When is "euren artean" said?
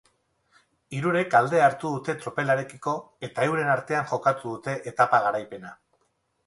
3.51-4.09